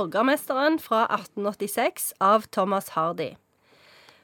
[0.00, 3.34] 'Borgermesteren' fra 1886 av Thomas Hardy.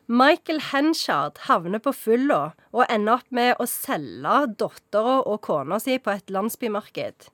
[0.06, 5.98] Michael Henshard havner på fylla og ender opp med å selge dattera og kona si
[6.00, 7.28] på et landsbymarked.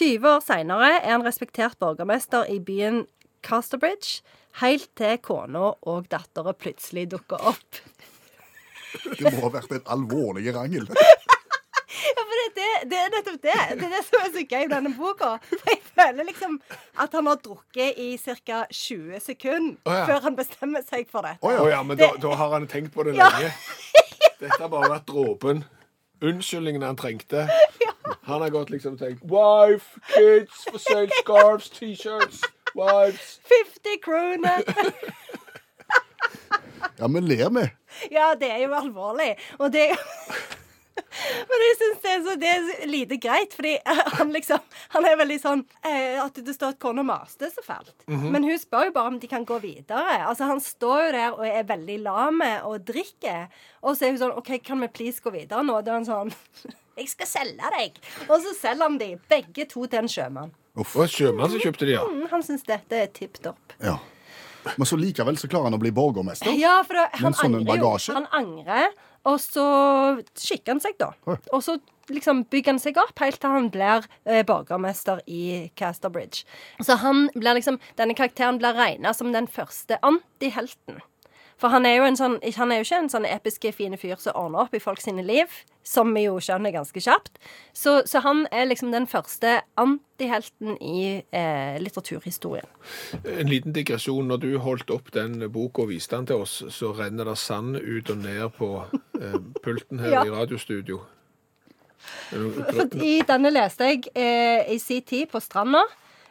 [0.00, 3.04] 20 år seinere er han respektert borgermester i byen
[3.46, 4.24] Casterbridge,
[4.64, 7.82] helt til kona og dattera plutselig dukker opp.
[9.14, 10.90] Det må ha vært en alvorlig rangel.
[11.96, 13.60] Ja, for det, det, det er nettopp det.
[13.78, 15.36] Det er det som er så gøy med denne boka.
[15.52, 16.58] For føler liksom
[17.02, 18.64] at han har drukket i ca.
[18.70, 20.04] 20 sekunder oh, ja.
[20.08, 21.40] før han bestemmer seg for dette.
[21.42, 23.30] Å ja, men da, da har han tenkt på det Ja.
[23.32, 23.52] lenge.
[24.40, 25.64] Dette har bare vært dråpen.
[26.20, 27.46] Unnskyldningen han trengte.
[28.28, 32.42] Han har gått liksom og tenkt Wife, kids, for sale scarves, T-shirts,
[32.76, 34.62] wives 50 kroner!
[36.98, 37.68] Ja, men ler med.
[38.10, 39.34] Ja, det er jo alvorlig.
[39.58, 39.90] Og det
[41.50, 43.74] Men jeg syns det, det er lite greit, fordi
[44.18, 44.62] han liksom
[44.94, 47.94] Han er veldig sånn eh, At det står at kona maste så fælt.
[48.06, 50.20] Men hun spør jo bare om de kan gå videre.
[50.26, 53.46] Altså Han står jo der og er veldig lame og drikker.
[53.82, 55.80] Og så er hun sånn OK, kan vi please gå videre nå?
[55.84, 56.34] Da er han sånn
[56.98, 57.98] Jeg skal selge deg.
[58.26, 60.54] Og så selger han de, begge to til en sjømann.
[60.76, 62.04] Og en sjømann som kjøpte de, ja.
[62.08, 63.76] Mm, Han syns dette er tipp topp.
[63.84, 63.98] Ja.
[64.74, 66.50] Men så likevel så klarer han å bli borgermester.
[66.58, 67.92] Ja, for da, han angrer jo.
[68.16, 68.88] Han angrer,
[69.26, 69.66] og så
[70.38, 71.12] skikker han seg, da.
[71.26, 71.78] Og så
[72.12, 76.46] liksom bygger han seg opp helt til han blir eh, borgermester i Casterbridge.
[76.86, 81.02] Så han blir liksom, denne karakteren blir regna som den første antihelten.
[81.56, 84.18] For han er jo en sånn, han er jo ikke en sånn episke, fine fyr
[84.20, 85.48] som ordner opp i folk sine liv,
[85.86, 87.38] som vi jo skjønner ganske kjapt.
[87.72, 92.68] Så, så han er liksom den første antihelten i eh, litteraturhistorien.
[93.24, 94.28] En liten digresjon.
[94.28, 97.80] Når du holdt opp den boka og viste den til oss, så renner det sand
[97.80, 98.70] ut og ned på
[99.62, 101.00] pulten her i radiostudio.
[102.32, 105.82] Er det noe- For i denne leste jeg eh, i sin tid på stranda.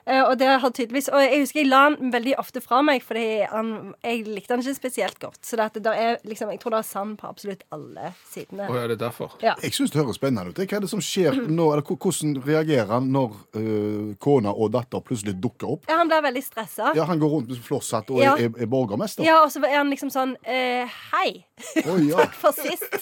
[0.05, 3.01] Eh, og det har tydeligvis Og jeg husker jeg la han veldig ofte fra meg,
[3.01, 3.71] fordi han,
[4.05, 5.39] jeg likte han ikke spesielt godt.
[5.41, 8.11] Så det, at det der er liksom, jeg tror det er sand på absolutt alle
[8.29, 8.67] sidene.
[8.69, 9.33] Og ja, det er derfor.
[9.41, 9.55] Ja.
[9.65, 10.61] Jeg syns det høres spennende ut.
[10.61, 15.01] Hva er det som skjer nå, eller Hvordan reagerer han når uh, kona og datter
[15.05, 15.89] plutselig dukker opp?
[15.89, 16.91] Ja, han blir veldig stressa.
[16.97, 18.35] Ja, Han går rundt med flosshatt og Ja.
[18.37, 19.25] er, er borgermester?
[19.25, 21.45] Ja, og så er han liksom sånn uh, Hei,
[21.89, 22.29] Oh, ja.
[22.43, 22.93] for sist.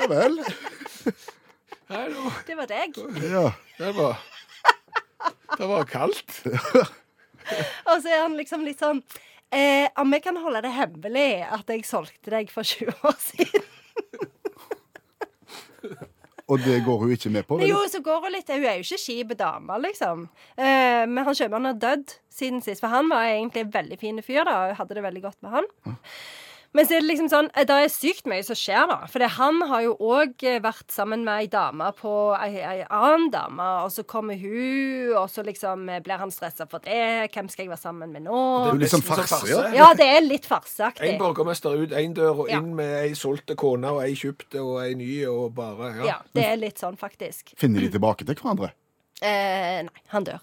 [0.00, 0.40] ja vel.
[1.92, 2.30] Hallo.
[2.46, 2.98] Det var deg.
[3.22, 3.46] Ja.
[3.78, 4.18] Det var
[5.58, 6.42] Det var kaldt.
[7.90, 9.00] Og så er han liksom litt sånn
[9.50, 13.68] eh, Om vi kan holde det hemmelig at jeg solgte deg for 20 år siden.
[16.52, 17.56] Og det går hun ikke med på?
[17.56, 17.70] Vel?
[17.70, 20.26] jo, så går hun litt Hun er jo ikke kjip dame, liksom.
[20.56, 22.82] Eh, men han sjømannen har dødd siden sist.
[22.82, 25.54] For han var egentlig en veldig fin fyr, da, og hadde det veldig godt med
[25.56, 25.70] han.
[26.72, 28.96] Men så er det liksom sånn eh, Det er sykt mye som skjer, da.
[29.12, 33.66] For han har jo òg vært sammen med ei dame på ei, ei annen dame,
[33.84, 37.28] og så kommer hun, og så liksom eh, blir han stressa for det.
[37.34, 38.38] Hvem skal jeg være sammen med nå?
[38.64, 39.60] Det er jo litt sånn farse, ja.
[39.76, 41.12] Ja, det er litt farseaktig.
[41.12, 42.58] En borgermester ut én dør, og Ja.
[42.62, 46.04] inn med ei solgte kone og ei kjøpte og ei ny, og bare Ja.
[46.12, 47.52] Ja, det er litt sånn, faktisk.
[47.60, 48.72] Finner de tilbake til hverandre?
[49.22, 50.40] Eh, nei, han dør.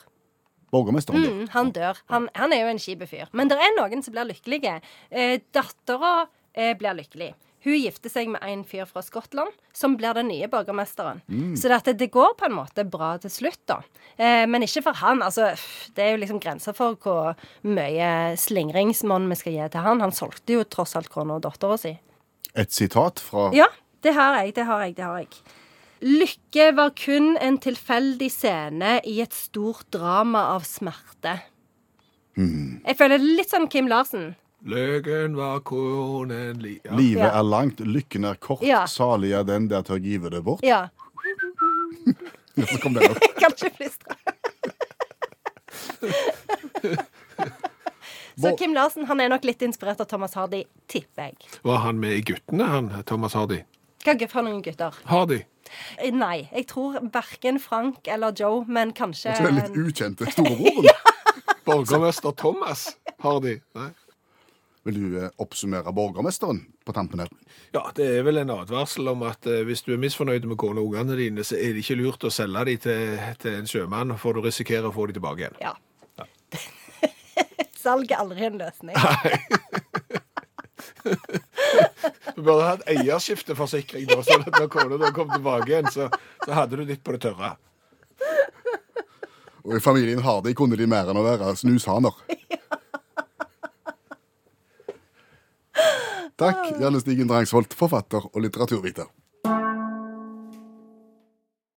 [0.73, 1.35] Borgermesteren dør.
[1.35, 2.01] Mm, han dør.
[2.13, 3.29] Han, han er jo en kjip fyr.
[3.35, 4.79] Men det er noen som blir lykkelige.
[5.09, 7.33] Eh, Dattera eh, blir lykkelig.
[7.65, 11.19] Hun gifter seg med en fyr fra Skottland, som blir den nye borgermesteren.
[11.59, 13.81] Så det, det går på en måte bra til slutt, da.
[14.15, 15.19] Eh, men ikke for han.
[15.25, 15.49] Altså,
[15.97, 17.35] det er jo liksom grenser for hvor
[17.67, 20.05] mye slingringsmonn vi skal gi til han.
[20.05, 21.97] Han solgte jo tross alt kona og dattera si.
[22.55, 23.67] Et sitat fra Ja,
[24.07, 25.43] det har jeg, det har jeg, det har jeg.
[26.01, 31.39] Lykke var kun en tilfeldig scene i et stort drama av smerte.
[32.39, 34.29] Jeg føler det er litt sånn Kim Larsen.
[34.69, 36.77] Løken var konen li...
[36.85, 36.93] Ja.
[36.95, 37.33] Livet Ja.
[37.39, 38.85] er langt, lykken er kort, Ja.
[38.87, 40.63] salig er den der tør give det bort.
[40.67, 40.87] Ja.
[42.59, 43.19] Så kom det opp.
[43.39, 43.89] Kan ikke.
[48.39, 51.35] Så Kim Larsen han er nok litt inspirert av Thomas Hardy, tipper jeg.
[51.67, 53.61] Var han med i Guttene, han Thomas Hardy?
[54.05, 54.95] Hva er for noen gutter?
[55.09, 55.41] Har de?
[56.15, 60.29] Nei, jeg tror verken Frank eller Joe, men kanskje Så det er litt en- ukjente
[60.33, 60.85] storebroren.
[61.67, 62.87] Borgermester Thomas
[63.21, 63.59] Hardy?
[63.77, 63.89] Nei.
[64.87, 67.27] Vil du eh, oppsummere borgermesteren på tampen her?
[67.75, 70.79] Ja, det er vel en advarsel om at eh, hvis du er misfornøyd med kona
[70.81, 74.15] og ungene dine, så er det ikke lurt å selge dem til, til en sjømann,
[74.17, 75.59] for du risikerer å få dem tilbake igjen.
[75.61, 75.75] Ja.
[77.83, 78.95] Salg er aldri en løsning.
[82.35, 86.09] Du burde hatt eierskifteforsikring da, så når kona kom tilbake igjen, så,
[86.45, 87.55] så hadde du litt på det tørre.
[89.67, 92.15] Og i familien Hardy kunne de mer enn å være snushaner.
[96.39, 99.09] Takk, Janne Stigen Drangsvold, forfatter og litteraturviter.